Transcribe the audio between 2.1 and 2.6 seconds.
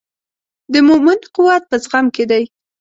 کې دی.